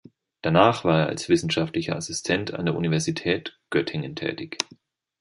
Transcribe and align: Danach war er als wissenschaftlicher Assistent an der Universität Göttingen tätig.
Danach 0.41 0.83
war 0.83 1.01
er 1.01 1.05
als 1.09 1.29
wissenschaftlicher 1.29 1.95
Assistent 1.95 2.55
an 2.55 2.65
der 2.65 2.73
Universität 2.75 3.59
Göttingen 3.69 4.15
tätig. 4.15 4.57